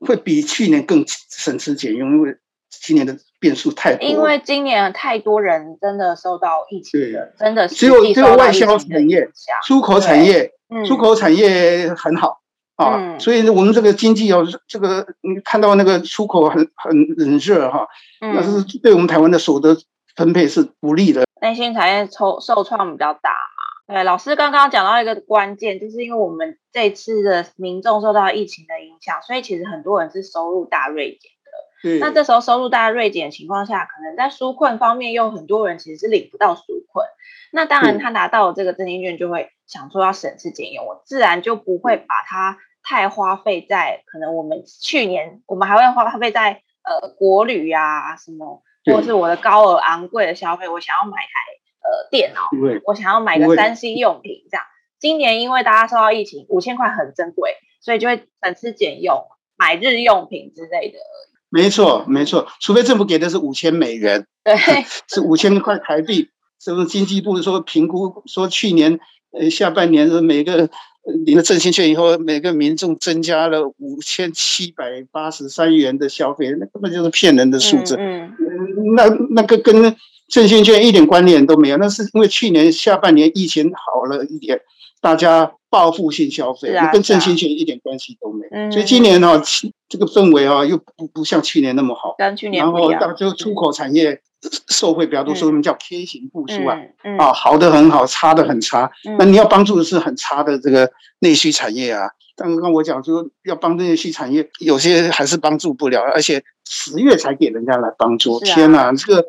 [0.00, 2.36] 会比去年更省吃俭用，因为
[2.68, 4.08] 今年的变数太多。
[4.08, 9.30] 因为今年太多人真的受到疫情的，真的只有只有外销产业、
[9.66, 10.52] 出口产业、
[10.86, 12.40] 出口产业很好。
[12.84, 17.86] 啊，所以我们这个经济要这个，你看到那个出口很很很热哈，
[18.20, 19.76] 那是对我们台湾的所得
[20.16, 21.24] 分配是不利的。
[21.42, 23.94] 内需产业受受创比较大嘛。
[23.94, 31.50] 对，老师刚刚讲到一个关键，就是因为我们这次的民众受到疫情的影响，所以其实很多人是收入大锐减的。
[31.82, 31.98] 对。
[31.98, 36.60] 那这时候收入大锐减的情况下，可能在纾困方面，又很多人其实是领不到纾
[36.92, 37.06] 困。
[37.52, 42.58] 那当然，他拿到这个振兴券，就会想说要省吃俭用，我自然就不会把它。
[42.90, 51.28] 太花费在可能我们去年，我们还会花费在呃国旅啊什么，或者是我的高额昂贵的消费，我想要买台
[51.84, 52.40] 呃电脑，
[52.84, 54.66] 我想要买个三 C 用品这样。
[54.98, 59.22] 今年因为大家受到疫情，五千块很珍贵，所以就会省吃俭用
[59.56, 60.98] 买日用品之类的。
[61.48, 64.56] 没错，没错，除非政府给的是五千美元，对，
[65.06, 66.28] 是五千块台币。
[66.58, 68.98] 什么经济部说评估说去年
[69.32, 70.68] 呃下半年是每个
[71.24, 77.96] 领了振兴券以后，每个民众增加了五千七百八十三元的消费，那根本就是骗人的数字。
[77.98, 79.96] 嗯，嗯那那个跟
[80.28, 84.60] 振兴券一点关联都没有，那是因为去年下半年疫情好了一点，
[85.00, 88.50] 大家报复性消费，啊、跟振兴券一点关系都没有。
[88.52, 89.42] 嗯、所以今年呢、哦，
[89.88, 92.14] 这个氛围啊、哦，又不不像去年那么好。
[92.18, 94.20] 跟去年然后到就出口产业。
[94.70, 96.78] 受惠比较多，所以我们叫 K 型复苏啊，
[97.18, 98.90] 啊，好的很好，差的很差。
[99.06, 102.08] 嗯、那你要帮助的是很差的这个内需产业啊。
[102.36, 108.36] 刚刚我讲说要帮助内需产业，有些还是帮助不了，而且十月才给人家来帮助。
[108.36, 109.26] 啊、天哪，这个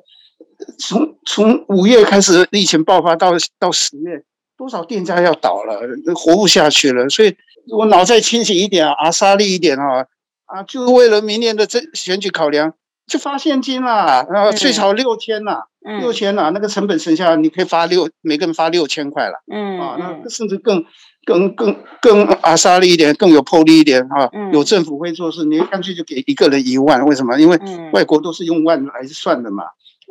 [0.79, 4.23] 从从五月开始疫情爆发到到十月，
[4.61, 5.81] 多少店家要倒了，
[6.13, 7.09] 活不下去了。
[7.09, 7.35] 所以
[7.75, 10.05] 我脑袋清醒一点啊，阿莎力一点啊，
[10.45, 12.75] 啊，就为了明年的这选举考量。
[13.07, 15.65] 就发现金啦，然后最少六千啦，
[15.99, 20.85] 六千啦，那个成本省下来，你可以发六，每个人发六千块了，嗯啊，那甚至更
[21.25, 27.37] 更更更阿莎力一点，更有魄力一点哈，有政府会做事，你干脆就给一个人一万，为什么？
[27.37, 27.59] 因为
[27.91, 29.63] 外国都是用万来算的嘛，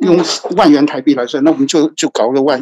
[0.03, 0.23] 用
[0.57, 2.59] 万元台币来算，那我们就就搞个万，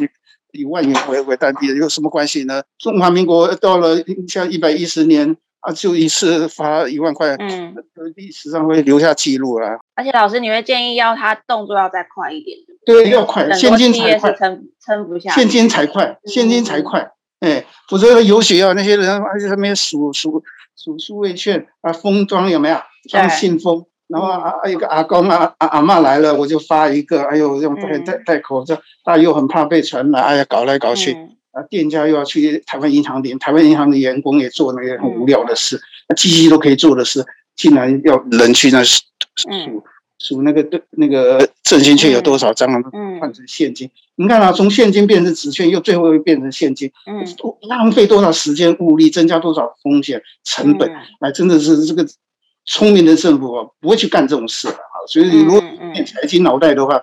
[0.52, 2.62] 以万元为为单币，有什么关系呢？
[2.78, 3.96] 中华民国到了
[4.28, 5.36] 像一百一十年。
[5.60, 7.74] 啊，就一次发一万块，嗯，
[8.16, 9.78] 历史上会留下记录了。
[9.94, 17.10] 而且老师，你会建议要他动作要再快一点，对，要快，现金才快，撑撑不下，现金才快，现金才快，
[17.40, 20.42] 哎，否则有血要那些人，而且他们数数
[20.74, 22.78] 数数位券啊，封装有没有？
[23.10, 31.16] 装信封，然后啊，有个阿公啊阿阿嬷来了，我就发一个，哎呦，用戴戴戴口罩，他又很怕被传染，哎呀，搞来搞去。
[31.52, 37.24] 啊，店家又要去台湾银行领，台湾银行的员工也做那个很无聊的事，那机器都可以做的事，
[37.56, 39.02] 竟然要人去那数
[39.34, 39.48] 数
[40.20, 42.80] 数那个对那个振兴券有多少张啊？
[43.20, 47.26] 换成现金，你看啊，从现金变成纸券，又最后又变成现金，嗯，
[47.68, 52.06] 浪费多少时间物力，增加多少风险成本，哎，真的是这个
[52.70, 54.78] 聪明的政府啊，不会去干这种事啊。
[55.08, 55.60] 所以如果
[55.92, 57.02] 念财经脑袋的话，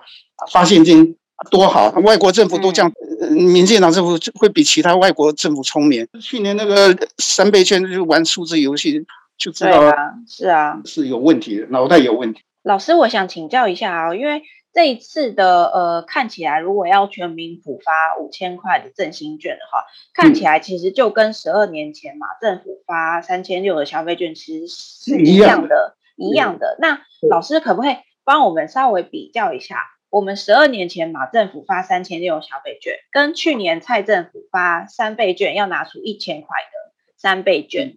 [0.50, 1.14] 发现金。
[1.52, 1.88] 多好！
[2.02, 6.04] 外国政府都这样，嗯、民进党政府会比其他外国政府聪明。
[6.20, 9.80] 去年那个三倍券就玩数字游戏，就知道
[10.26, 12.40] 是啊，是有问题的，脑袋有问题。
[12.64, 14.42] 老师，我想请教一下啊，因为
[14.78, 26.76] 这一次的呃，看起来如果要全民普发五千块的振兴券的话，看起来其实就跟十二年前马政府发三千六的消费券其实是一样的，一样的。
[26.76, 29.78] 样的那老师可不可以帮我们稍微比较一下？
[30.10, 37.96] 我们十二年前马政府发三千六消费券，跟去年蔡政府发三倍券要拿出一千块的三倍券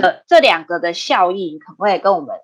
[0.00, 2.34] 的这两个的效益，可不可以跟我们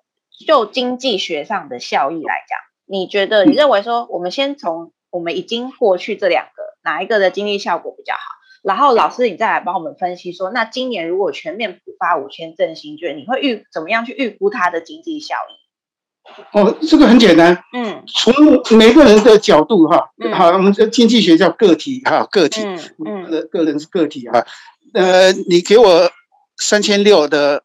[0.45, 2.59] 就经济学上的效益来讲？
[2.91, 8.19] 你觉得你认为说，我们先从我们已经过去这两个哪一个的经济效果比较好？
[8.63, 15.61] 然后老师你再来帮我们分析说，那今年如果全面普发五千振兴券，你会预怎么样去预估它的经济效益？
[16.51, 22.61] 哦，这个很简单，嗯，从每个人的角度哈，好，我们这经济学叫个体哈，个体，
[23.03, 24.45] 嗯，个个人是个体哈，
[24.93, 26.11] 呃，你给我
[26.57, 27.63] 三千六的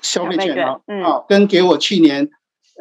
[0.00, 2.28] 消费券啊，嗯，跟给我去年，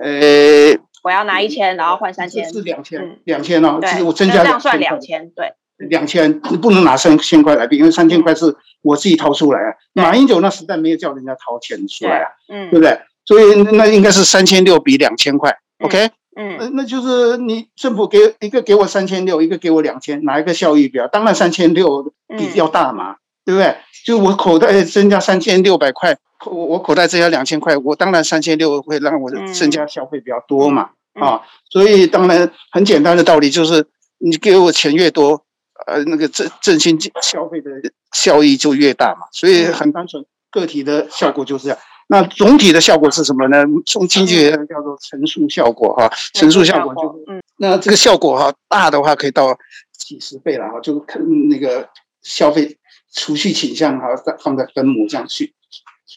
[0.02, 12.98] 呃，我要拿一千，然后换三千，是两千，两千哦，就是我增加这样算两千，对，两千，你不能拿三千块来比，因为三千块是我自己掏出来啊，马英九那时代没有叫人家掏钱出来啊，嗯，对不对？
[13.26, 16.10] 所以那应该是三千六比两千块，OK？
[16.36, 21.08] 嗯，那就是你政府给一个给我三千六，一个给我两千，哪一个效益比较？
[21.08, 23.76] 当然三千六比较大嘛，对不对？
[24.06, 33.86] 就我口袋增加三千六百块，我我口袋增加两千块，我当然三千六会让我增加消费比较多嘛，啊，所以当然很简单的道理就是，
[34.18, 35.46] 你给我钱越多，
[35.88, 37.70] 呃，那个振振兴消费的
[38.12, 41.80] 效益就越大嘛，所以很单纯，个体的效果就是这样。
[42.08, 43.64] 那总体的效果是什么呢？
[43.86, 49.58] 从经济学上叫做乘数效果哈，乘数效果就是，嗯，那这个效果哈大的话可以到
[49.98, 51.88] 几十倍了哈，就看那个
[52.22, 52.78] 消费
[53.14, 55.54] 储蓄倾向哈，再放在分母这样去，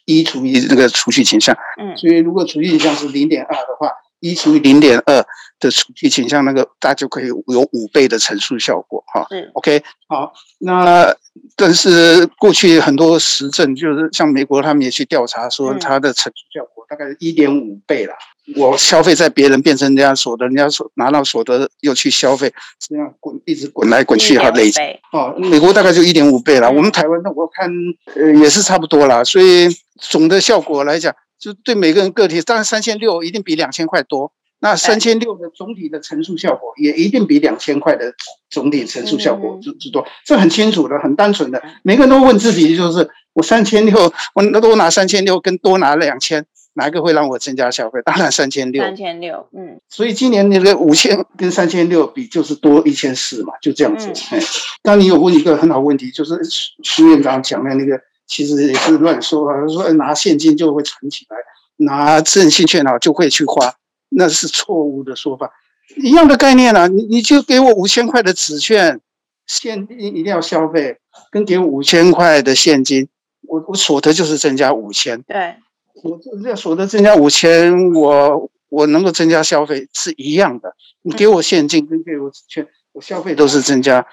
[0.05, 3.91] 一除以那个储蓄倾向，嗯，所以如果储蓄倾向是零点二的话。
[4.21, 5.25] 一除以零点二
[5.61, 9.27] 的储蓄倾向，那个大家就可以有五倍的乘数效果哈。
[9.31, 11.15] 嗯，OK，好，那
[11.55, 18.15] 但是过去很多实证就是像美国他们也去调查说，它的乘数效果大概是一点五倍了。
[18.55, 24.81] 我消费在别人变成人家所得，人家所拿到所得又去消费，这样滚一直滚来滚去哈，累积。
[25.13, 26.71] 哦，美国大概就一点五倍了。
[26.71, 27.71] 我们台湾那我看
[28.15, 29.25] 呃也是差不多啦。
[29.25, 31.15] 所以总的效果来讲。
[31.39, 38.15] 就对每个人个体，当然三千六一定比两千块多，那三千六的总体的乘数效果也一定比两千块的
[38.49, 48.01] 总体乘数效果之之多，这很清楚的，很单纯的，每个人都问自己，就是我三千六，我那多拿三千六跟多拿两千，哪一个会让我增加消费？
[48.07, 48.83] 当然三千六。
[48.83, 49.81] 三千六，嗯。
[49.89, 54.13] 所以今年那个五千跟三千六比，就是多一千四嘛，就这样子。
[54.31, 54.39] 哎，
[54.83, 56.39] 刚你有问一个很好问题，就是
[56.83, 61.37] 苏院长讲的那个，其实也是乱说啊，说拿现金就会存起来，
[61.79, 63.75] 拿振兴券啊就会去花。
[64.09, 65.51] 那是错误的说法，
[65.97, 69.01] 一样的概念啊，你你就给我五千块的纸券，
[69.47, 70.99] 现金一定要消费，
[71.31, 73.09] 跟给我五千块的现金，
[73.49, 75.21] 我我所得就是增加五千。
[75.23, 75.57] 对，
[76.03, 80.75] 我这这所得增加五千，我我能够增加消费是一样的。
[81.03, 84.07] 你给我现金跟给我纸券，我消费都是增加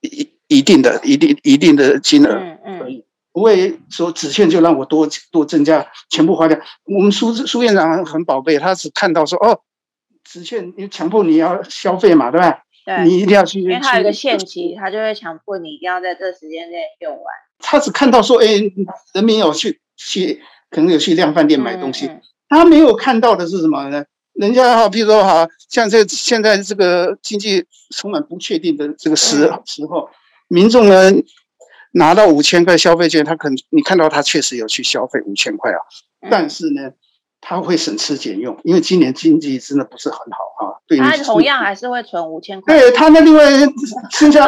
[0.00, 2.32] 一一定的、一定一定的金额。
[2.32, 3.04] 嗯嗯。
[3.30, 6.58] 不会说纸券就让我多多增加，全部花掉。
[6.84, 9.60] 我们苏苏院长很宝贝，他只看到说哦，
[10.24, 12.62] 纸券你强迫你要消费嘛，对吧？
[12.84, 17.22] 对，你一定要去，因为他有一个限期，他就会强迫你一定要在这时间内用完。
[17.60, 18.46] 他只看到说，哎，
[19.12, 22.10] 人民有去去，可能有去量贩店买东西，
[22.48, 24.04] 他没有看到的是什么呢？
[24.34, 30.08] 人家哈，比如说哈，像这现在这个经济充满不确定的这个时、嗯、时候，
[30.48, 31.12] 民众呢？
[31.92, 35.80] 拿到五千块消费券，他可能你看到他确实有去消费五千块啊，
[36.30, 36.90] 但是呢，
[37.40, 40.76] 他会省吃俭用，因为今年经济真的不是很好啊。
[40.86, 42.78] 对，他同样还是会存五千块。
[42.78, 43.50] 对他那另外
[44.10, 44.46] 剩下，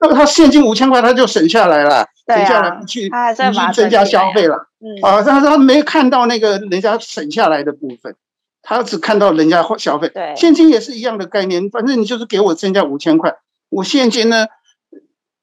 [0.00, 3.14] 那他现金五千块他就省下来了，省下来不去不
[3.52, 4.68] 去增加消费了。
[5.02, 8.14] 啊，但是他没看到那个人家省下来的部分，
[8.62, 10.08] 他只看到人家消费。
[10.08, 13.34] 对，现金也是一样的概念，反正你就是给我增加五千块，
[13.70, 14.46] 我现金呢，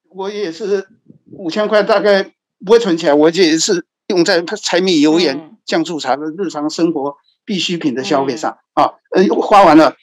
[0.10, 0.88] 我也是。
[1.32, 2.32] 五千块大概
[2.66, 7.16] 不会存起来，我也是用在柴米油盐酱醋茶的日常生活
[7.46, 8.94] 必需品的消费上啊。
[9.12, 9.96] 呃，花完了，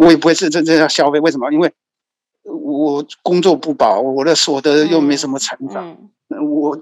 [0.00, 1.20] 我也不会是真正要消费。
[1.20, 1.52] 为什么？
[1.52, 1.70] 因为
[2.48, 5.96] 我工作不保，我的所得又没什么成长。
[6.28, 6.78] 我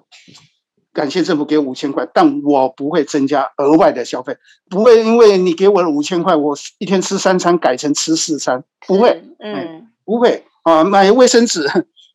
[0.93, 4.37] 感谢政府给我五千块，但我不会增加额外的消费，
[4.71, 11.69] 不会因为你给我了五千块，我一天吃三餐改成吃四餐，不会，嗯，不会啊，买卫生纸。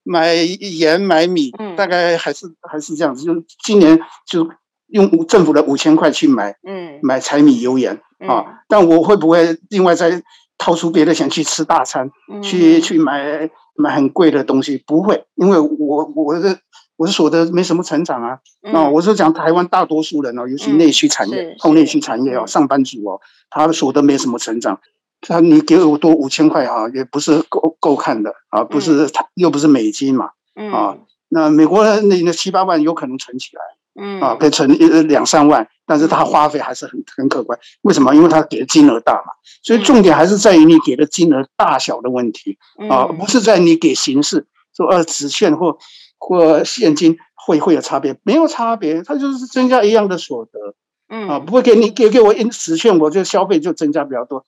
[0.03, 4.49] 买盐买米，大概还是还是这样子，就今年就
[4.87, 8.63] 用政府的五千块去买，嗯，买柴米油盐啊。
[8.67, 10.23] 但我会不会另外再
[10.61, 12.11] 掏出别的钱去吃大餐，
[12.43, 14.77] 去去买买很贵的东西？
[14.85, 16.59] 不会，因为我我的
[16.97, 18.39] 我的所得没什么成长啊。
[18.71, 23.19] 啊，我是讲台湾大多数人哦，尤其内需产业、后内需产业哦，上班族哦，
[23.49, 24.79] 他的所得没什么成长。
[25.19, 30.29] 他你给我多五千块啊，也不是够够看的啊，不是他又不是美金嘛，
[30.71, 30.95] 啊，
[31.29, 33.61] 那美国那那七八万有可能存起来，
[33.99, 37.57] 嗯啊，可以存一两三万，但是他花费还是很很可观。
[37.81, 38.15] 为什么？
[38.15, 42.57] 因为他给的金额大嘛，所以重点还是在于你给的金额大小的问题
[42.89, 45.77] 啊，不是在你给形式说呃纸券或
[46.17, 50.75] 或现金会会有差别，没有差别，它就是增加一样的所得。
[51.13, 54.45] 嗯啊，不会给你给给我一纸券，我就消费就增加比较多。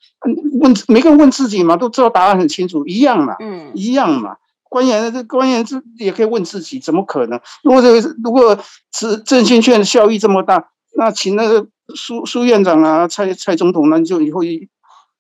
[0.62, 4.38] 问每个人问自己嘛，都知道答案很清楚，一样嘛，嗯，一样嘛。
[4.74, 7.40] 官员这官员这也可以问自己，怎么可能？
[7.62, 8.58] 如果这个如果
[8.92, 14.40] 是振兴券效益这么大，那请那个苏苏院长啊，蔡蔡总统，那就以后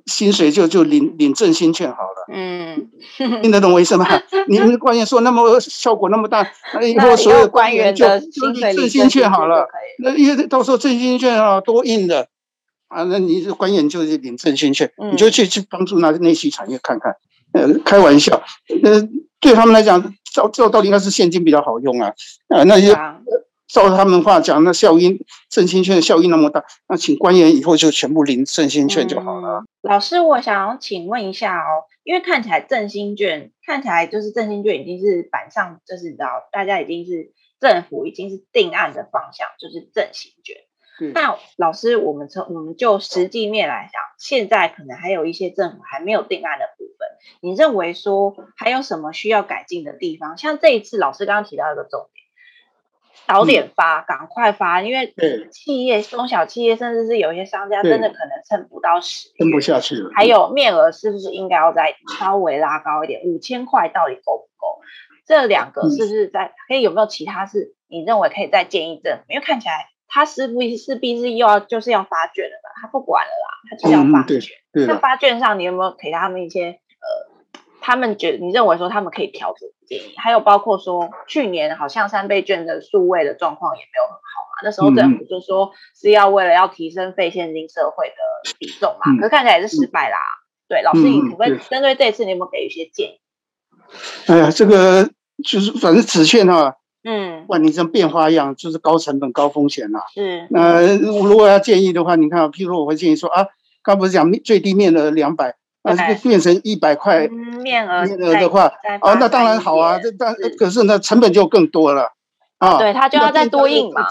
[0.08, 2.26] 薪水就就领领振兴券好了。
[2.34, 2.90] 嗯，
[3.44, 4.08] 听得懂我意思吗？
[4.50, 9.68] 你们官员说那么效果那么大，那以后所有官员就就领振兴券好了。
[10.00, 12.28] 那因为到时候振兴券啊多印的
[12.88, 17.16] 啊，那你这官员就是领振兴券，你就去去帮助那内需产业看看。
[17.54, 18.42] 呃，开玩笑，
[18.82, 19.08] 呃，
[19.44, 20.02] 对他们来讲，
[20.34, 22.12] 照照道理应该是现金比较好用啊。
[22.48, 22.98] 啊，那些。
[23.66, 29.62] 照他们话讲，那效益振兴券的效益那么大，那请官员以后就全部领振兴券就好了。
[29.62, 29.68] 嗯。
[29.82, 40.58] 老师，我想要请问一下哦，因为看起来振兴券看起来就是振兴券已经是板上，就是你知道大家已经是政府已经是定案的方向，就是振兴券。
[41.14, 47.08] 那、嗯、老师，我们从我们就实际面来讲，现在可能还有一些政府还没有定案的部分，
[47.42, 50.38] 你认为说还有什么需要改进的地方？
[50.38, 52.24] 像这一次老师刚刚提到一个重点。
[53.26, 55.14] 早点发，赶、嗯、快发，因为
[55.50, 60.12] 企业、中小企业，甚至是有一些商家，真的可能撑不到十，撑不下去了。
[60.14, 63.22] 还有面额是不是应该要再稍微拉高一点？
[63.24, 64.82] 五千块到底够不够？
[65.26, 69.24] 这两个是不是在可以有没有其他是你认为可以再建议政府？
[69.30, 72.70] 因为看起来他势必势必是又要就是要发券了吧？
[72.80, 74.40] 他不管了啦，他就是要发券。
[74.88, 77.10] 那、嗯、发券上你有没有给他们一些呃
[77.82, 88.16] 他们觉得你认为说他们可以调整建议，还有包括说去年好像三倍券的数位的状况也没有很好嘛，那时候政府就说是要为了要提升非现金社会的
[88.60, 90.18] 比重嘛，嗯、可是看起来也是失败啦。
[90.18, 93.20] 嗯、对，老师你可不可以针对这一次你有没有给一些建议？
[94.28, 95.10] 哎呀，这个
[95.44, 100.02] 就是反正纸券哈，嗯，哇，你像变花样，就是高成本高风险啦。
[100.14, 103.48] 是，那如果要建议的话，你看，譬如我会建议说啊，
[103.84, 105.56] 刚不是讲最低面额两百。
[105.84, 110.00] 啊，这个变成一百块面额面额的话，哦，那当然好啊。
[110.00, 112.14] 这但可是那，成本就更多了
[112.58, 112.78] 啊。
[112.78, 114.02] 对，他就要再多印嘛。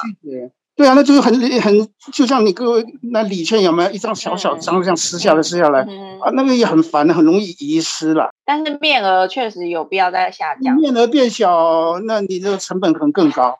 [0.74, 6.30] 对啊，那就是很很，就像你各位那礼券有没有一张小小张这样撕下来撕下来啊？
[6.32, 8.30] 那个也很烦，很容易遗失了。
[8.44, 10.74] 但是面额确实有必要再下降。
[10.76, 13.58] 面额变小，那你这个成本可能更高，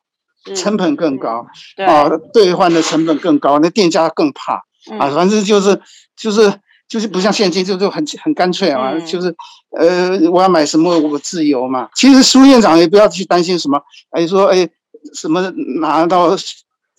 [0.55, 1.47] 成本更高
[1.87, 4.65] 啊，兑换的成本更高，那店家更怕
[4.99, 5.11] 啊。
[5.11, 5.81] 反正就是
[6.17, 6.53] 就是。
[6.89, 9.35] 就是不像现金，就就很很干脆啊，嗯、就是，
[9.79, 11.89] 呃，我要买什么我自由嘛。
[11.95, 14.69] 其实苏院长也不要去担心什么，哎说哎
[15.15, 15.51] 什么
[15.81, 16.37] 拿到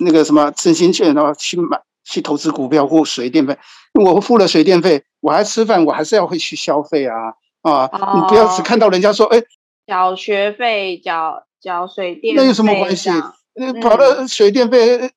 [0.04, 3.58] 那个什么振兴券，然后去买去投资股票或水电费，
[3.94, 7.16] 我付了水电费，我还吃饭，我还是要会去消费啊
[7.62, 7.90] 啊！
[7.92, 9.42] 哦、你不要只看到人家说哎，
[9.88, 13.10] 缴学费缴缴水电费，那有什么关系？
[13.56, 15.12] 嗯、跑到水电费。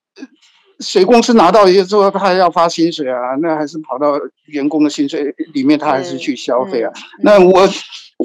[0.79, 4.13] 水公司拿到之后，他还要发薪水啊，那还是跑到
[4.45, 6.93] 员工的薪水里面，他还是去消费啊。
[7.23, 7.67] 那我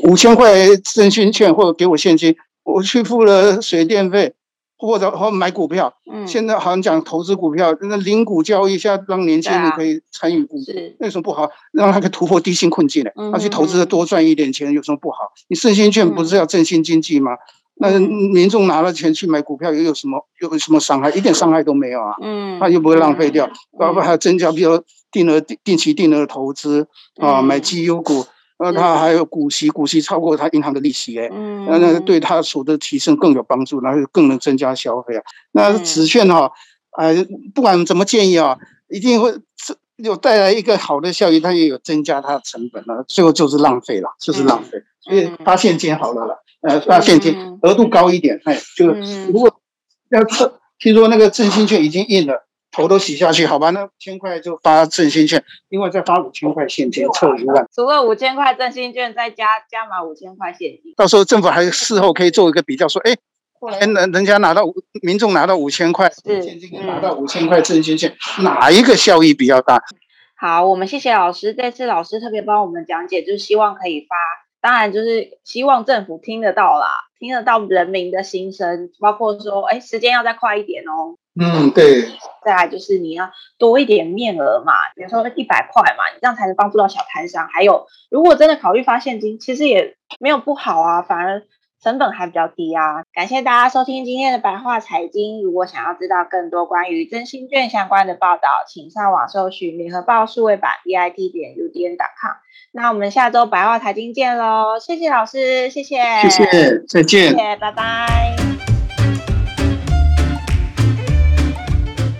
[0.03, 0.53] 五千块
[0.83, 4.33] 振兴券或者给我现金，我去付了水电费，
[4.81, 5.93] 或者或买股票。
[6.11, 10.57] 嗯，现在好像讲投资股票，那零股交易一下让年轻人可以参与股，
[10.99, 11.47] 那有什么不好？
[11.71, 13.11] 让他可以突破低薪困境呢？
[13.31, 15.17] 他去投资多赚一点钱有什么不好？
[15.47, 17.31] 你振兴券不是要振兴经济吗？
[17.75, 21.09] 那民众拿了钱去买股票，又有什么有什么伤害？
[21.11, 22.13] 一点伤害都没有啊！
[22.21, 24.79] 嗯，他又不会浪费掉，包括还有增加，比如
[25.11, 26.87] 定额定定期定额投资
[27.19, 28.25] 啊，买绩优股，
[28.61, 35.23] 那他还有股息，股息超过他银行的利息哎，嗯，那那对他所得提升更有帮助，然后更能增加消费啊。
[35.51, 36.51] 那纸券哈，
[36.91, 38.57] 哎，不管怎么建议啊，
[38.89, 39.33] 一定会
[39.97, 44.83] 有带来一个好的效益，它也有增加它的成本了，最后就是浪费了，就是浪费。
[44.99, 46.43] 所以发现金好了了。
[46.61, 49.51] 呃，发现金额度高一点，哎，就是如果
[50.11, 57.67] 要测，听说那个振兴券已经印了，头都洗下去，好吧，那千块就发振兴券，另外再发五千块现金凑一万。
[57.75, 60.93] 除了五千块振兴券，再加加码五千块现金。
[60.95, 63.15] 到时候政府还事后可以做一个比较，说，哎，
[63.59, 64.63] 后来人人家拿到
[65.01, 69.83] 民众拿到五千块现金，拿到五千块振兴券，哪一个效益比较大？
[70.35, 74.15] 好，我们谢谢老师，这次老师特别帮我们讲解，就是希望可以发。
[74.61, 76.87] 当然，就是希望政府听得到啦，
[77.19, 81.17] 听得到人民的心声，包括说，哎，时间要再快一点哦。
[81.39, 82.03] 嗯，对。
[82.43, 87.47] 再来就是你要多一点面额嘛，比如说一百块嘛，你这样才能帮助到小摊商。
[87.47, 91.43] 还有，如果真的考虑发现金，其实也没有不好啊，反而
[91.81, 93.03] 成本还比较低啊。
[93.11, 95.41] 感谢大家收听今天的白话财经。
[95.41, 102.35] 如果想要知道更多关于真心券相关的报道，请上网搜寻联合报数位版 bit 点 udn.com。
[102.73, 104.79] 那我们下周白话财经见喽！
[104.79, 106.45] 谢谢老师，谢谢，谢谢，
[106.87, 108.35] 再见，谢谢，拜拜。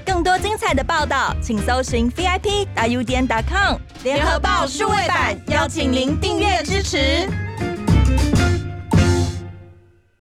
[0.06, 7.30] 更多精彩的报道，请搜寻 vip.udn.com 联合报数位版，邀请您订阅支持。